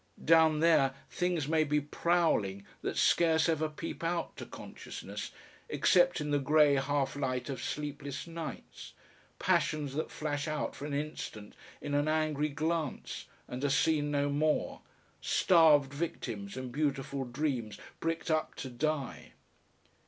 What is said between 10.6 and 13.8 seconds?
for an instant in an angry glance and are